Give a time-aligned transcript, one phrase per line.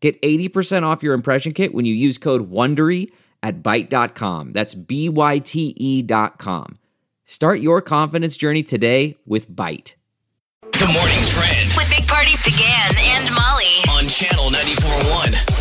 [0.00, 3.10] Get 80% off your impression kit when you use code WONDERY
[3.42, 4.52] at Byte.com.
[4.52, 6.78] That's B-Y-T-E dot com.
[7.24, 9.94] Start your confidence journey today with Byte.
[10.62, 13.82] The morning trend With Big Party began and Molly.
[13.90, 15.57] on channel 94.1.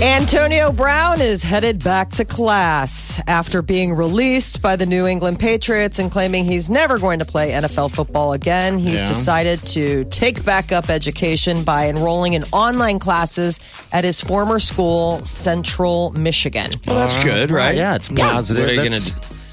[0.00, 5.98] Antonio Brown is headed back to class after being released by the New England Patriots
[5.98, 8.78] and claiming he's never going to play NFL football again.
[8.78, 9.06] He's Yeah.
[9.06, 13.60] decided to take back up education by enrolling in online classes
[13.92, 16.70] at his former school, Central Michigan.
[16.86, 17.76] Well, that's good, right?
[17.76, 18.68] Yeah, it's What positive.
[18.68, 19.00] are you gonna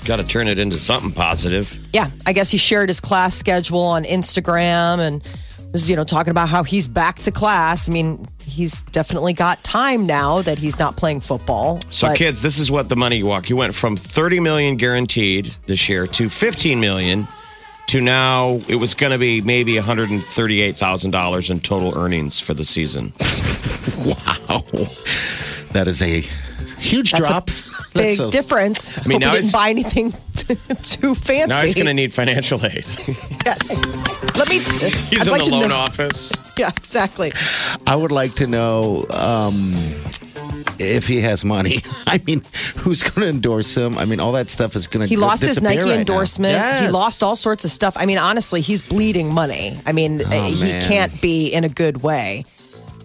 [0.06, 1.78] got to turn it into something positive?
[1.92, 5.32] Yeah, I guess he shared his class schedule on Instagram and was,
[5.74, 7.88] you know, talking about how he's back to class.
[7.88, 11.80] I mean, he's definitely got time now that he's not playing football.
[11.90, 13.50] So, but- kids, this is what the money walk.
[13.50, 17.28] You went from 30 million guaranteed this year to 15 million
[17.88, 22.66] to now it was going to be maybe 138,000 dollars in total earnings for the
[22.66, 23.14] season.
[24.00, 24.62] Wow.
[25.74, 26.22] That is a
[26.80, 27.50] huge That's a drop.
[27.94, 28.98] Big a- difference.
[29.04, 30.12] I mean, Hope now he didn't buy anything
[30.82, 31.48] too fancy.
[31.50, 32.86] Now he's going to need financial aid.
[33.46, 33.84] yes.
[34.38, 34.60] Let me.
[34.60, 36.32] He's I'd in like the loan know- office.
[36.60, 37.32] Yeah, exactly.
[37.88, 39.72] I would like to know um,
[40.78, 41.80] if he has money.
[42.06, 42.42] I mean,
[42.80, 43.98] who's going to endorse him?
[43.98, 45.18] I mean, all that stuff is going to disappear.
[45.24, 45.94] He lost his Nike right now.
[46.00, 46.82] endorsement.
[46.84, 47.96] He lost all sorts of stuff.
[47.98, 49.80] I mean, honestly, he's bleeding money.
[49.86, 50.82] I mean, Oh, he man.
[50.82, 52.44] can't be in a good way.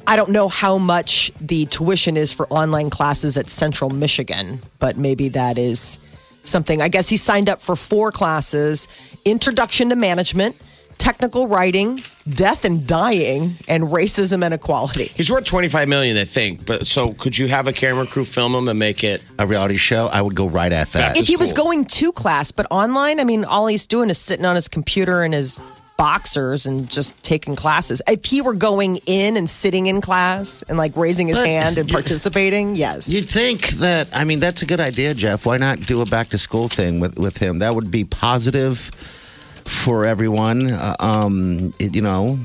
[0.06, 4.96] I don't know how much the tuition is for online classes at Central Michigan, but
[4.96, 5.98] maybe that is
[6.42, 6.82] something.
[6.82, 8.86] I guess he signed up for four classes
[9.24, 10.56] Introduction to Management,
[10.98, 15.04] Technical Writing, Death and Dying, and Racism and Equality.
[15.14, 16.66] He's worth 25 million, I think.
[16.66, 19.76] But so could you have a camera crew film him and make it a reality
[19.76, 20.08] show.
[20.08, 21.16] I would go right at that.
[21.16, 24.44] if he was going to class, but online, I mean, all he's doing is sitting
[24.44, 25.58] on his computer and his
[25.96, 28.02] boxers and just taking classes.
[28.08, 31.78] If he were going in and sitting in class and like raising his But hand
[31.78, 33.08] and you- participating, yes.
[33.08, 34.08] You'd think that.
[34.12, 35.46] I mean, that's a good idea, Jeff.
[35.46, 37.58] Why not do a back to school thing with with him?
[37.60, 38.78] That would be positive
[39.64, 40.70] for everyone.
[40.70, 42.38] Uh, um, it- you know,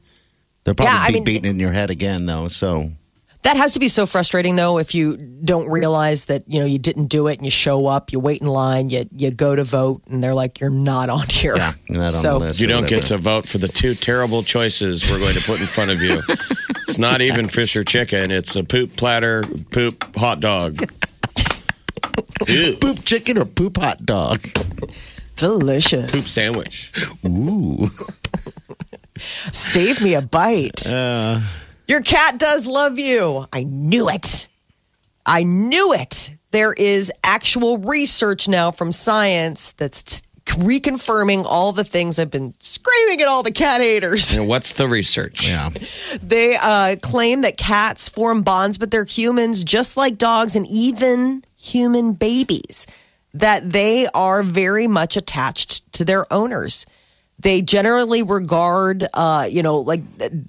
[0.64, 2.48] They'll probably Yeah, I be mean- beating in your head again, though.
[2.48, 2.90] So
[3.42, 6.78] That has to be so frustrating though if you don't realize that, you know, you
[6.78, 9.64] didn't do it and you show up, you wait in line, you you go to
[9.64, 11.56] vote and they're like you're not on here.
[11.56, 12.60] yeah, you're not So- on the list.
[12.60, 15.66] You don't get to vote for the two terrible choices we're going to put in
[15.66, 16.20] front of you.
[16.88, 18.30] It's not even fish or chicken.
[18.30, 20.78] It's a poop platter, poop hot dog.
[22.80, 24.40] Poop chicken or poop hot dog.
[25.36, 26.10] Delicious.
[26.10, 26.92] Poop sandwich.
[27.26, 27.90] Ooh,
[29.18, 30.90] Save me a bite.
[30.90, 31.40] Uh,
[31.88, 33.46] Your cat does love you.
[33.50, 34.48] I knew it.
[35.24, 36.36] I knew it.
[36.52, 42.54] There is actual research now from science that's t- reconfirming all the things I've been
[42.58, 44.34] screaming at all the cat haters.
[44.36, 45.46] And what's the research?
[45.46, 45.70] yeah.
[46.22, 51.42] They uh, claim that cats form bonds with their humans just like dogs and even
[51.58, 52.86] human babies,
[53.34, 56.86] that they are very much attached to their owners.
[57.40, 60.02] They generally regard, uh, you know, like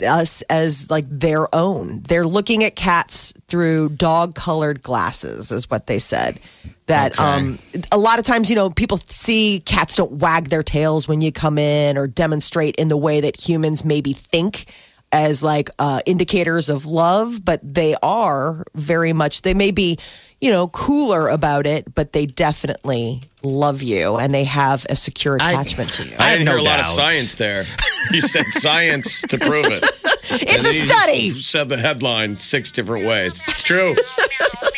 [0.06, 2.02] us as like their own.
[2.02, 6.40] They're looking at cats through dog colored glasses, is what they said.
[6.88, 7.24] That Okay.
[7.24, 7.60] um,
[7.92, 11.32] a lot of times, you know, people see cats don't wag their tails when you
[11.32, 14.66] come in or demonstrate in the way that humans maybe think
[15.12, 19.98] as like uh, indicators of love, but they are very much, they may be,
[20.40, 25.38] you know, cooler about it, but they definitely love you and they have a secure
[25.42, 26.16] I- attachment to you.
[26.20, 27.66] I have didn't no hear a lot of science there.
[28.12, 29.84] You said science to prove it.
[30.32, 31.32] It's a study.
[31.32, 33.44] Said the headline six different ways.
[33.48, 33.96] It's true.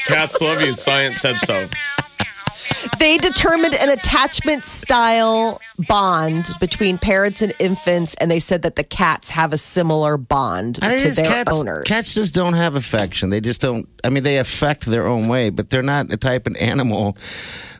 [0.07, 0.73] Cats love you.
[0.73, 1.67] Science said so.
[2.99, 8.83] They determined an attachment style bond between parents and infants, and they said that the
[8.83, 11.83] cats have a similar bond I mean, to their cats, owners.
[11.87, 13.29] Cats just don't have affection.
[13.29, 13.87] They just don't.
[14.03, 17.17] I mean, they affect their own way, but they're not the type of animal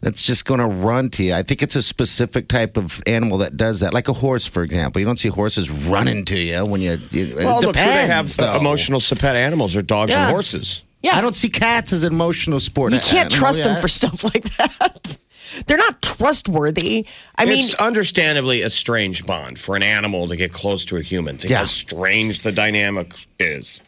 [0.01, 1.34] that's just going to run to you.
[1.34, 4.63] I think it's a specific type of animal that does that, like a horse, for
[4.63, 5.00] example.
[5.00, 6.98] You don't see horses running to you when you.
[7.12, 8.56] you Well, it look, who they have depends, though.
[8.60, 10.24] emotional pet animals are dogs Yeah.
[10.25, 10.84] and horses.
[11.01, 11.15] Yeah.
[11.18, 12.94] I don't see cats as an emotional sport.
[12.94, 15.18] you can't animal, trust them for stuff like that.
[15.68, 17.06] They're not trustworthy.
[17.38, 21.01] I mean, it's understandably a strange bond for an animal to get close to a
[21.01, 21.38] human.
[21.38, 21.57] Think Yeah.
[21.59, 23.81] how strange the dynamic is.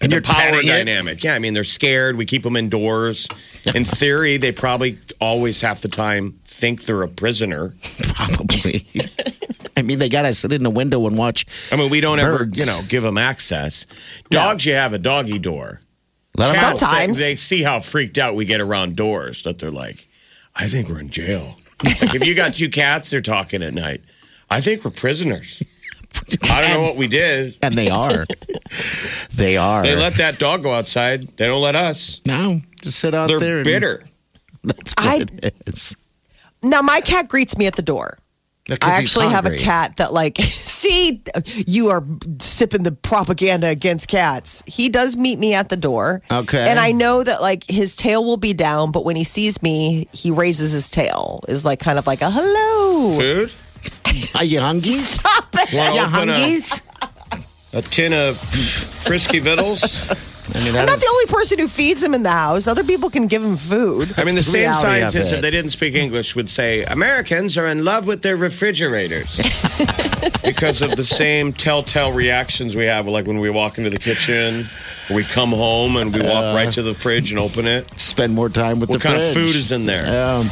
[0.00, 0.72] And the you're power petting it?
[0.72, 1.24] dynamic.
[1.24, 2.16] Yeah, I mean, they're scared.
[2.16, 3.26] We keep them indoors.
[3.74, 7.74] In theory, they probably always half the time think they're a prisoner.
[8.14, 8.86] Probably.
[9.76, 11.46] I mean, they got to sit in the window and watch.
[11.72, 13.86] I mean, we don't ever, you know, give them access.
[14.30, 15.80] Dogs, you have a doggy door.
[16.36, 16.70] Let 'em out.
[16.70, 17.18] Cats, they- Sometimes.
[17.18, 20.06] They, see how freaked out we get around doors that they're like,
[20.54, 21.56] I think we're in jail.
[21.84, 24.00] like if you got two cats, they're talking at night.
[24.50, 25.62] I think we're prisoners.
[26.50, 27.56] I don't know what we did.
[27.62, 28.26] And they are.
[29.34, 29.82] they are.
[29.82, 31.28] They let that dog go outside.
[31.36, 32.20] They don't let us.
[32.24, 33.56] no, just sit out They're there.
[33.58, 34.04] and- bitter.
[34.64, 35.96] That's what I- it is.
[36.62, 38.18] now my cat greets me at the door.
[38.68, 41.22] Because I actually have a cat that, like, see,
[41.66, 42.04] you are
[42.38, 44.62] sipping the propaganda against cats.
[44.66, 46.20] He does meet me at the door.
[46.30, 46.68] Okay.
[46.68, 50.06] And I know that, like, his tail will be down, but when he sees me,
[50.12, 53.18] he raises his tail, is like kind of like a hello.
[53.18, 53.52] Food?
[54.36, 54.92] Are you hungry?
[54.92, 55.72] Stop it.
[55.72, 56.82] Want You to open a, hungies?
[57.72, 60.27] a tin of frisky vittles?
[60.54, 62.66] I mean, I'm not is- the only person who feeds him in the house.
[62.66, 64.12] Other people can give him food.
[64.16, 67.56] I mean, the the same reality scientists, if they didn't speak English, would say Americans
[67.58, 69.36] are in love with their refrigerators
[70.44, 74.66] because of the same telltale reactions we have, like when we walk into the kitchen,
[75.10, 77.88] or we come home and we walk right to the fridge and open it.
[77.98, 80.06] spend more time with What the kind of food is in there?
[80.06, 80.44] Um,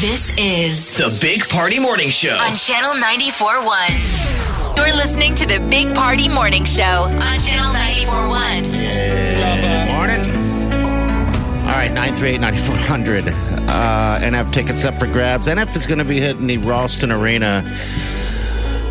[0.00, 2.30] This is The Big Party Morning Show.
[2.40, 4.49] on Channel 94.1.
[4.86, 8.64] You're listening to the Big Party Morning Show on Channel 94.1.
[8.64, 10.30] Good morning.
[11.66, 13.68] All right, 938-9400.
[13.68, 15.48] Uh, NF tickets up for grabs.
[15.48, 17.62] NF is going to be hitting the Ralston Arena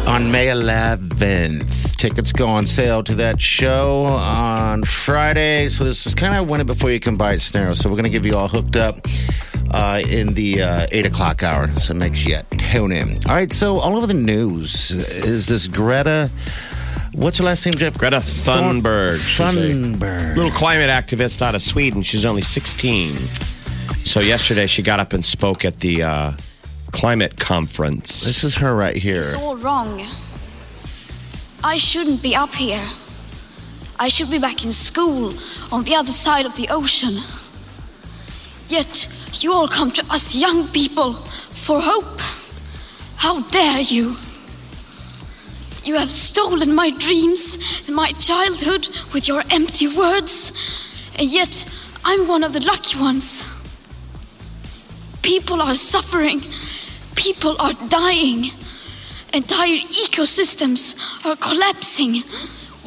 [0.07, 1.97] on May 11th.
[1.97, 5.69] Tickets go on sale to that show on Friday.
[5.69, 7.74] So this is kind of win it before you can buy it scenario.
[7.74, 9.07] So we're going to give you all hooked up
[9.71, 11.68] uh, in the uh, 8 o'clock hour.
[11.77, 13.18] So make sure you tune in.
[13.27, 16.30] All right, so all over the news is this Greta...
[17.13, 17.98] What's her last name, Jeff?
[17.98, 19.16] Greta Thunberg.
[19.16, 20.36] She's a Thunberg.
[20.36, 22.04] little climate activist out of Sweden.
[22.04, 23.16] She's only 16.
[24.04, 26.31] So yesterday she got up and spoke at the uh,
[26.92, 28.25] climate conference.
[28.25, 29.19] This is her right here.
[29.19, 30.01] It's all wrong.
[31.63, 32.86] I shouldn't be up here.
[34.00, 35.34] I should be back in school
[35.72, 37.22] on the other side of the ocean.
[38.67, 42.19] Yet you all come to us young people for hope.
[43.17, 44.15] How dare you?
[45.83, 50.51] You have stolen my dreams and my childhood with your empty words,
[51.17, 51.65] and yet
[52.03, 53.45] I'm one of the lucky ones.
[55.21, 56.41] People are suffering,
[57.15, 58.51] people are dying,
[59.33, 60.95] entire ecosystems
[61.25, 62.24] are collapsing.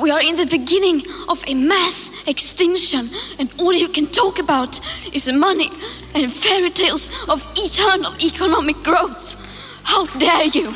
[0.02, 3.06] We are in the beginning of a mass extinction,
[3.38, 4.80] and all you can talk about
[5.14, 5.68] is money
[6.12, 9.37] and fairy tales of eternal economic growth.
[9.85, 10.75] How dare you!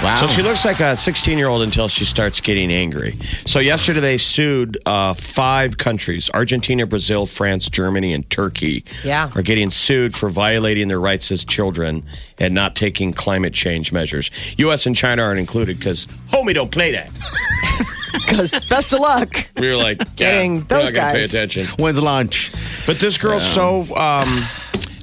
[0.00, 0.16] Wow.
[0.16, 3.12] So she looks like a 16 year old until she starts getting angry.
[3.46, 8.84] So yesterday they sued uh, five countries Argentina, Brazil, France, Germany, and Turkey.
[9.02, 9.30] Yeah.
[9.34, 12.04] Are getting sued for violating their rights as children
[12.38, 14.30] and not taking climate change measures.
[14.58, 14.86] U.S.
[14.86, 17.10] and China aren't included because, homie, don't play that.
[18.26, 19.34] Because best of luck.
[19.58, 21.32] We were like, Getting yeah, those we're not gonna guys.
[21.32, 21.66] Pay attention.
[21.78, 22.52] When's lunch?
[22.86, 24.28] But this girl's so um,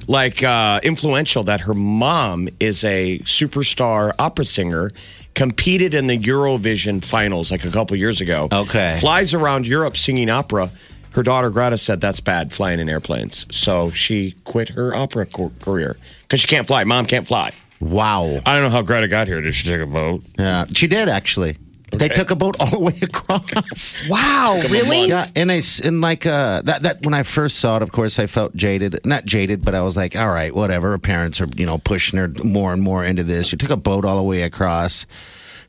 [0.08, 4.90] like uh, influential that her mom is a superstar opera singer.
[5.34, 8.48] Competed in the Eurovision finals like a couple years ago.
[8.52, 8.96] Okay.
[9.00, 10.70] Flies around Europe singing opera.
[11.12, 15.52] Her daughter Greta said that's bad flying in airplanes, so she quit her opera co-
[15.60, 16.84] career because she can't fly.
[16.84, 17.52] Mom can't fly.
[17.80, 18.40] Wow.
[18.46, 19.40] I don't know how Greta got here.
[19.40, 20.22] Did she take a boat?
[20.38, 21.56] Yeah, she did actually.
[21.92, 22.14] They Okay.
[22.14, 24.08] took a boat all the way across.
[24.08, 25.08] Wow, really?
[25.08, 28.18] Yeah, and I and like uh, that that when I first saw it, of course,
[28.18, 28.98] I felt jaded.
[29.04, 30.90] Not jaded, but I was like, all right, whatever.
[30.90, 33.48] Her parents are you know pushing her more and more into this.
[33.48, 35.06] She took a boat all the way across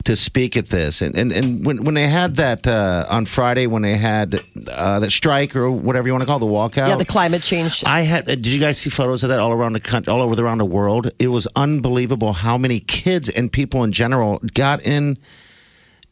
[0.05, 3.67] to speak at this, and and, and when when they had that uh, on Friday
[3.67, 6.87] when they had uh, that strike or whatever you want to call it, the walkout.
[6.87, 7.83] Yeah, the climate change.
[7.85, 8.25] I had.
[8.25, 10.57] Did you guys see photos of that all around the country, all over the, around
[10.59, 11.11] the world?
[11.19, 15.17] It was unbelievable how many kids and people in general got in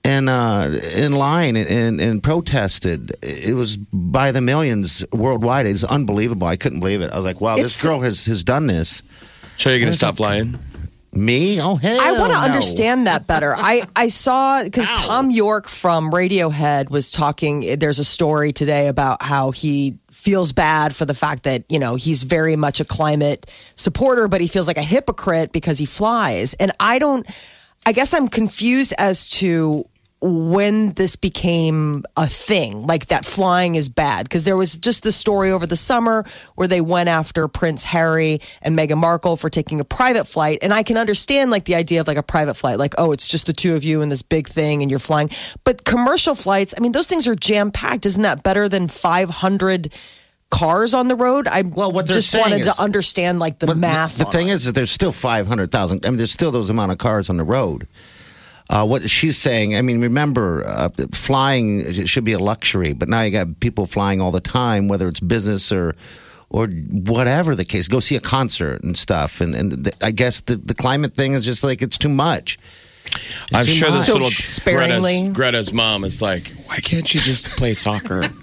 [0.03, 3.12] and uh, in line and, and, and protested.
[3.22, 5.65] It was by the millions worldwide.
[5.65, 6.48] It's unbelievable.
[6.48, 7.12] I couldn't believe it.
[7.12, 9.03] I was like, wow, this girl has has done this.
[9.58, 10.58] So you're going to stop flying?
[11.13, 11.62] Me?
[11.62, 12.00] Oh hell!
[12.00, 12.46] I want to no.
[12.46, 13.53] understand that better.
[13.53, 17.77] I, I saw because Thom Yorke from Radiohead was talking.
[17.77, 21.96] There's a story today about how he feels bad for the fact that you know
[21.96, 26.53] he's very much a climate supporter, but he feels like a hypocrite because he flies.
[26.53, 27.27] And I don't.
[27.86, 29.86] I guess I'm confused as to
[30.21, 34.25] when this became a thing, like that flying is bad.
[34.25, 36.23] Because there was just the story over the summer
[36.55, 40.59] where they went after Prince Harry and Meghan Markle for taking a private flight.
[40.61, 43.27] And I can understand like the idea of like a private flight, like, oh, it's
[43.27, 45.29] just the two of you in this big thing and you're flying.
[45.63, 48.05] But commercial flights, I mean, those things are jam packed.
[48.05, 49.91] Isn't that better than 500
[50.51, 51.47] cars on the road?
[51.47, 54.19] I Well, what they're just wanted is- to understand like the math.
[54.19, 54.53] The, the thing it.
[54.53, 56.05] is that there's still 500,000.
[56.05, 57.87] I mean, there's still those amount of cars on the road.
[58.71, 63.21] Uh, what she's saying, I mean, remember, uh, flying should be a luxury, but now
[63.21, 65.93] you got people flying all the time, whether it's business or
[66.49, 67.89] or whatever the case.
[67.89, 71.33] Go see a concert and stuff, and and the, I guess the, the climate thing
[71.33, 72.57] is just like it's too much.
[73.05, 74.07] It's I'm too sure this much.
[74.07, 74.73] So little.
[74.73, 78.23] Greta's, Greta's mom is like, why can't you just play soccer?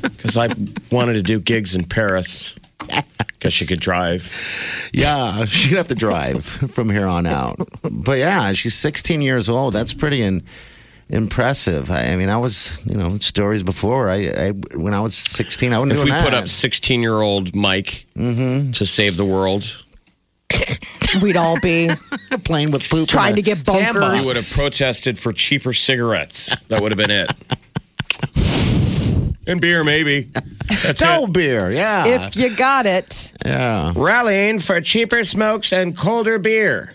[0.00, 0.48] Because I
[0.90, 2.56] wanted to do gigs in Paris.
[3.38, 4.32] Because she could drive.
[4.94, 6.42] Yeah, she'd have to drive
[6.72, 7.56] from here on out.
[7.82, 9.74] But yeah, she's 16 years old.
[9.74, 10.42] That's pretty in,
[11.10, 11.90] impressive.
[11.90, 14.08] I, I mean, I was, you know, stories before.
[14.10, 16.24] I, I when I was 16, I wouldn't If we that.
[16.24, 18.72] put up 16 year old Mike mm-hmm.
[18.72, 19.84] to save the world,
[21.22, 21.90] We'd all be
[22.44, 23.84] playing with poop, in Trying to get bunkers.
[23.84, 24.22] sandbox.
[24.22, 26.54] we would have protested for cheaper cigarettes.
[26.64, 27.30] That would have been it.
[29.46, 30.30] And beer, maybe.
[30.82, 31.32] That's No it.
[31.32, 33.32] beer, yeah, if you got it.
[33.44, 33.92] yeah.
[33.94, 36.92] Rallying for cheaper smokes and colder beer.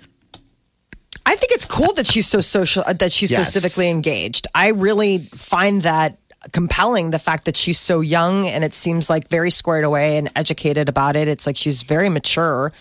[1.25, 4.47] I think it's cool that she's so social, uh, that she's so civically engaged.
[4.55, 6.17] I really find that
[6.51, 7.11] compelling.
[7.11, 10.89] The fact that she's so young and it seems like very squared away and educated
[10.89, 11.27] about it.
[11.27, 12.73] It's like she's very mature.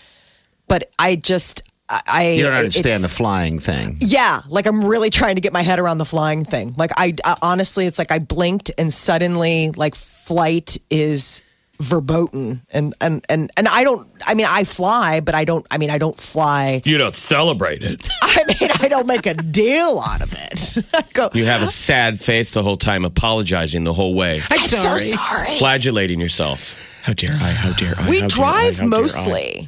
[0.67, 1.61] But I just,
[1.91, 3.97] I- I You don't understand the flying thing.
[3.99, 6.73] Yeah, like I'm really trying to get my head around the flying thing.
[6.77, 11.41] Like I, I honestly, it's like I blinked and suddenly, like flight is
[11.79, 14.07] verboten, and and and and I don't.
[14.25, 15.65] I mean, I fly, but I don't.
[15.71, 16.81] I mean, I don't fly.
[16.85, 18.07] You don't celebrate it.
[18.21, 20.77] I mean, I don't make a deal out of it.
[21.13, 21.29] Go.
[21.33, 25.45] You have a sad face the whole time, apologizing the whole way, I'm so sorry.
[25.57, 26.75] flagellating yourself.
[27.03, 27.51] How dare I?
[27.51, 28.09] How dare I?
[28.09, 29.01] We how dare I, drive how dare I?
[29.01, 29.59] mostly.
[29.61, 29.67] I,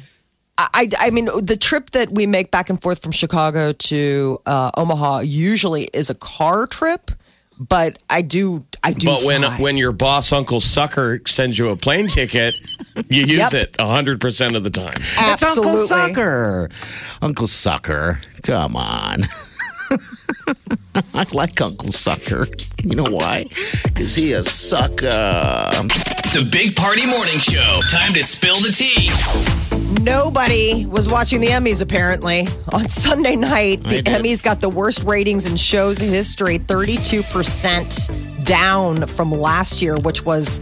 [0.56, 4.70] I, I mean, the trip that we make back and forth from Chicago to uh,
[4.76, 7.10] Omaha usually is a car trip,
[7.58, 9.06] but I do, I do.
[9.08, 9.56] But when fly.
[9.60, 12.54] when your boss, Uncle Sucker, sends you a plane ticket,
[13.08, 13.54] you use Yep.
[13.54, 14.94] it hundred percent of the time.
[14.96, 16.68] It's Uncle Sucker.
[17.20, 18.20] Uncle Sucker.
[18.44, 19.24] Come on.
[21.14, 22.46] I like Uncle Sucker.
[22.84, 23.46] You know why?
[23.84, 25.08] Because he a sucker.
[26.34, 27.80] The Big Party Morning Show.
[27.88, 29.08] Time to spill the tea.
[30.02, 32.48] Nobody was watching the Emmys apparently.
[32.72, 34.02] On Sunday night, the.
[34.02, 40.58] Emmys got the worst ratings in shows history 32% down from last year, which was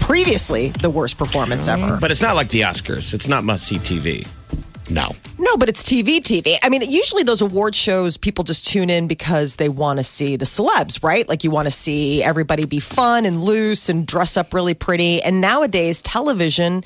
[0.00, 1.98] previously the worst performance ever.
[2.00, 3.12] But it's not like the Oscars.
[3.12, 4.26] It's not must see TV.
[4.90, 5.10] No.
[5.52, 6.56] No, but it's TV, TV.
[6.62, 10.36] I mean, usually those award shows, people just tune in because they want to see
[10.36, 11.28] the celebs, right?
[11.28, 15.20] Like you want to see everybody be fun and loose and dress up really pretty.
[15.22, 16.84] And nowadays, television,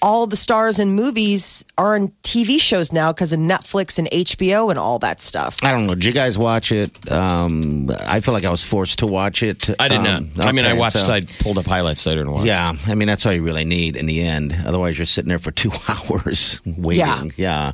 [0.00, 4.70] all the stars in movies are on TV shows now because of Netflix and HBO
[4.70, 5.58] and all that stuff.
[5.64, 5.94] I don't know.
[5.96, 7.10] Did you guys watch it?
[7.10, 9.68] Um, I feel like I was forced to watch it.
[9.80, 10.46] I did Um, not.
[10.46, 10.98] I mean, I watched.
[11.04, 12.06] so- I pulled up highlights.
[12.06, 12.46] I didn't watch.
[12.46, 14.54] Yeah, I mean that's all you really need in the end.
[14.64, 17.00] Otherwise, you're sitting there for two hours waiting.
[17.04, 17.24] Yeah.
[17.36, 17.72] yeah.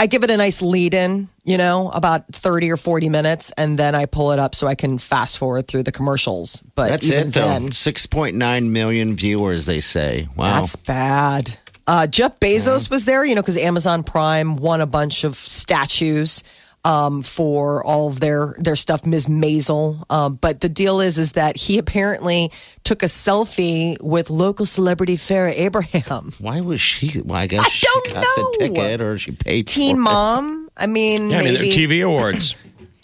[0.00, 3.78] I give it a nice lead in, you know, about 30 or 40 minutes, and
[3.78, 6.62] then I pull it up so I can fast forward through the commercials.
[6.74, 7.46] But That's it, though.
[7.46, 10.26] then, 6.9 million viewers, they say.
[10.34, 10.58] Wow.
[10.58, 11.58] That's bad.
[11.86, 16.44] Uh, Jeff Bezos was there, you know, because Amazon Prime won a bunch of statues.
[16.84, 19.26] Um, for all of their their stuff, Ms.
[19.28, 20.02] Maisel.
[20.10, 22.50] Um, but the deal is, is that he apparently
[22.84, 27.20] took a selfie with local celebrity Farrah Abraham, Why was she?
[27.20, 28.34] Well, I guess I she don't got know.
[28.36, 30.04] the ticket or she paid Teen for it.
[30.04, 30.68] Mom.
[30.76, 31.68] I mean, Yeah, I mean, maybe.
[31.70, 32.54] TV awards.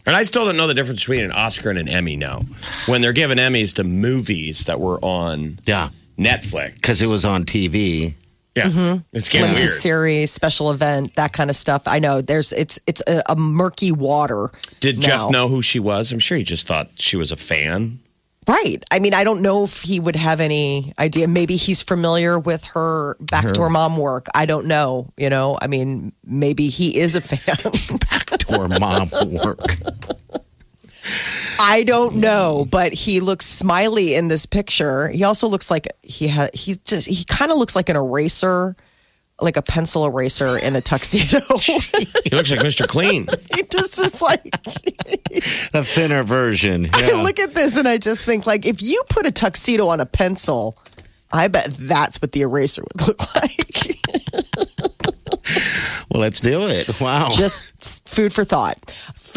[0.07, 2.43] And I still don't know the difference between an Oscar and an Emmy now.
[2.87, 6.75] When they're giving Emmys to movies that were on Yeah, Netflix.
[6.75, 8.15] because it was on TV.
[8.57, 8.69] Yeah.
[8.69, 8.99] Mm-hmm.
[9.13, 9.75] It's getting limited weird.
[9.75, 11.83] series, special event, that kind of stuff.
[11.87, 14.51] I know there's it's it's a, a murky water.
[14.81, 15.07] Did now.
[15.07, 16.11] Jeff know who she was?
[16.11, 17.99] I'm sure he just thought she was a fan.
[18.49, 18.83] Right.
[18.93, 21.27] I mean, I don't know if he would have any idea.
[21.27, 24.27] Maybe he's familiar with her backdoor mom work.
[24.37, 25.09] I don't know.
[25.17, 27.57] You know, I mean, maybe he is a fan.
[28.09, 29.11] Backdoor mom
[29.45, 29.59] work.
[31.61, 35.09] I don't know, but he looks smiley in this picture.
[35.09, 38.77] He also looks like he ha- he just he kind of looks like an eraser,
[39.41, 41.41] like a pencil eraser in a tuxedo.
[42.25, 42.89] He looks like Mr.
[42.89, 43.27] Clean.
[43.55, 44.45] he just is like
[45.75, 46.89] A thinner version.
[46.93, 50.01] I look at this and I just think like if you put a tuxedo on
[50.01, 50.77] a pencil,
[51.33, 53.97] I bet that's what the eraser would look like.
[56.11, 57.01] well, let's do it.
[57.01, 57.29] Wow.
[57.31, 58.79] just food for thought.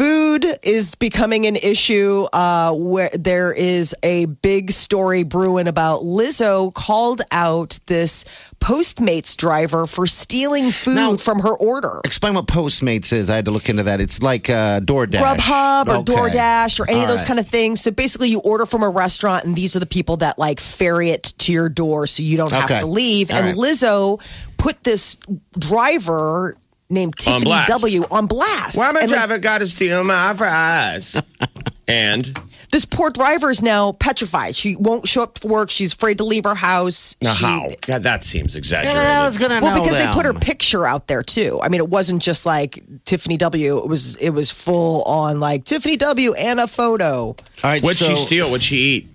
[0.00, 6.72] Food is becoming an issue uh, where there is a big story brewing about Lizzo
[6.72, 8.24] called out this
[8.60, 12.00] Postmates driver for stealing food Now- from her order.
[12.02, 13.28] Explain what Postmates is.
[13.28, 14.00] I had to look into that.
[14.00, 15.20] It's like uh, DoorDash.
[15.20, 16.14] Grubhub or Okay.
[16.14, 17.28] DoorDash or any of those right.
[17.28, 17.82] kind of things.
[17.82, 21.10] So basically, you order from a restaurant, and these are the people that like ferry
[21.10, 23.30] it to your door, so you don't have to leave.
[23.30, 23.54] All and right.
[23.54, 24.18] Lizzo
[24.56, 25.18] put this
[25.58, 26.56] driver
[26.90, 27.68] named Tiffany blast.
[27.68, 28.76] W on blast.
[28.76, 31.20] Why my And, like, driver got to steal my fries?
[31.88, 32.24] and
[32.72, 34.54] this poor driver is now petrified.
[34.54, 35.70] She won't show up for work.
[35.70, 37.16] She's afraid to leave her house.
[37.22, 37.68] now She- how?
[37.86, 39.02] God, that seems exaggerated.
[39.02, 41.58] Yeah, I was gonna Well, know because they put her picture out there too.
[41.62, 43.78] I mean, it wasn't just like Tiffany W.
[43.78, 46.32] It was it was full on like Tiffany W.
[46.34, 47.28] and a photo.
[47.28, 47.82] All right.
[47.82, 48.50] What'd so, she steal?
[48.50, 49.06] What'd she eat?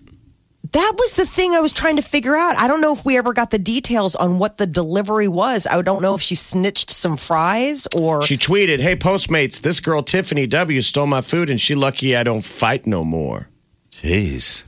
[0.75, 2.57] That was the thing I was trying to figure out.
[2.57, 5.65] I don't know if we ever got the details on what the delivery was.
[5.65, 10.03] I don't know if she snitched some fries or She tweeted, "Hey Postmates, this girl
[10.03, 13.47] Tiffany W stole my food, and she lucky I don't fight no more."
[13.89, 14.63] Jeez.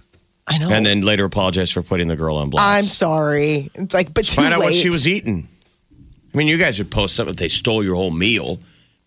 [0.48, 0.70] I know.
[0.70, 2.66] And then later apologized for putting the girl on blast.
[2.66, 3.70] I'm sorry.
[3.76, 5.50] It's like, but too Find out what she was eating.
[6.34, 8.62] I mean, you guys would post something if they stole your whole meal.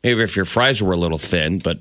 [0.04, 1.78] Maybe if your fries were a little thin, but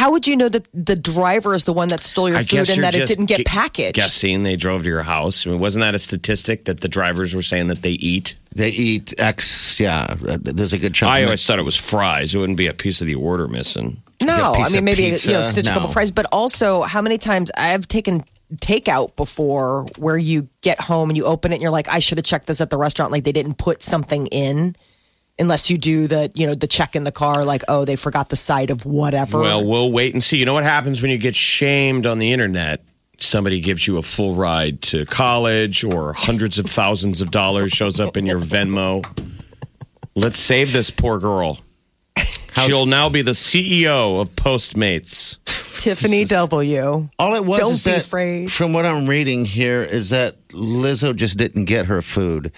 [0.00, 2.48] How would you know that the driver is the one that stole your I food
[2.50, 3.94] guess and you're that it just didn't get gu- packaged?
[3.94, 5.46] Guessing they drove to your house.
[5.46, 8.36] I mean, wasn't that a statistic that the drivers were saying that they eat?
[8.54, 9.78] They eat X.
[9.78, 10.16] Yeah.
[10.26, 11.12] uh, There's a good chunk.
[11.12, 12.34] I of always thought it was fries.
[12.34, 13.98] It wouldn't be a piece of the order missing.
[14.24, 15.42] No, I mean of maybe you know pizza?
[15.44, 15.92] stitch a couple No.
[15.92, 18.22] fries, but also how many times I've taken
[18.56, 22.18] takeout before where you get home and you open it and you're like, I should
[22.18, 23.12] have checked this at the restaurant.
[23.12, 24.74] Like they didn't put something in.
[25.40, 28.28] Unless you do the, you know, the check in the car, like, oh, they forgot
[28.28, 29.40] the side of whatever.
[29.40, 30.36] Well, we'll wait and see.
[30.36, 32.82] You know what happens when you get shamed on the internet?
[33.18, 37.98] Somebody gives you a full ride to college or hundreds of thousands of dollars shows
[37.98, 39.04] up in your Venmo.
[40.14, 41.58] Let's save this poor girl.
[42.18, 45.38] She'll now be the CEO of Postmates.
[45.78, 47.08] Tiffany W.
[47.18, 48.52] All it was Don't is be that, afraid.
[48.52, 52.52] From what I'm reading here, is that Lizzo just didn't get her food.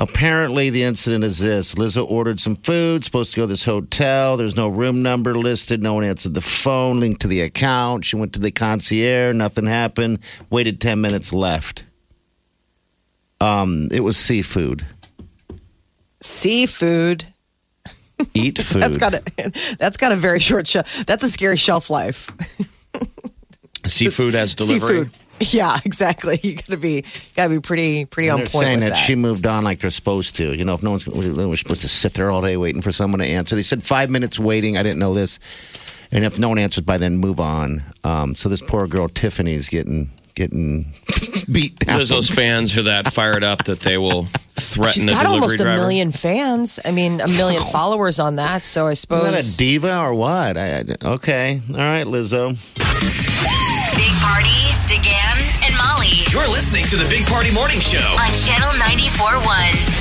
[0.00, 4.38] Apparently, the incident is this: Lizzo ordered some food, supposed to go to this hotel.
[4.38, 5.82] There's no room number listed.
[5.82, 7.00] No one answered the phone.
[7.00, 8.06] Linked to the account.
[8.06, 9.36] She went to the concierge.
[9.36, 10.20] Nothing happened.
[10.48, 11.34] Waited ten minutes.
[11.34, 11.84] Left.
[13.42, 14.86] Um, it was seafood.
[16.22, 17.26] Seafood.
[18.32, 18.82] Eat food.
[18.82, 21.04] That's got a that's got a very short shelf.
[21.04, 22.30] That's a scary shelf life.
[23.86, 25.04] Seafood has delivery.
[25.04, 25.10] Seafood.
[25.52, 26.38] Yeah, exactly.
[26.42, 27.02] You gotta be
[27.34, 28.96] gotta be pretty pretty And on they're point saying with that, that.
[28.96, 30.52] she moved on like they're supposed to.
[30.54, 33.20] You know, if no one's we're supposed to sit there all day waiting for someone
[33.20, 33.56] to answer.
[33.56, 34.76] They said five minutes waiting.
[34.76, 35.38] I didn't know this.
[36.12, 37.84] And if no one answers by then, move on.
[38.04, 40.92] Um, so this poor girl Tiffany's getting getting
[41.52, 41.96] beat down.
[41.96, 45.26] There's those fans who are that fired up that they will threaten She's the got
[45.26, 45.72] almost driver.
[45.72, 46.78] a million fans.
[46.84, 48.62] I mean, a million followers on that.
[48.62, 50.56] So I Is that a suppose diva or what?
[50.58, 52.56] I, I- okay, all right, Lizzo.
[53.96, 54.48] Big Party,
[54.86, 55.09] DeGan, and Molly
[56.30, 57.98] You're listening to the Big Party Morning Show.
[57.98, 59.99] on Channel 94.1.